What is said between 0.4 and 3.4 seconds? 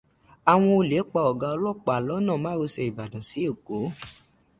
Àwọn olè pa ọ̀gá ọlọ́pàá lọ́nà mọ́rosẹ̀ Ìbàdàn sí